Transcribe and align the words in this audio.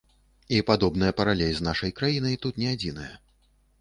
І 0.55 0.61
падобная 0.69 1.11
паралель 1.19 1.53
з 1.59 1.67
нашай 1.67 1.91
краінай 1.99 2.35
тут 2.47 2.53
не 2.63 2.67
адзіная. 2.77 3.13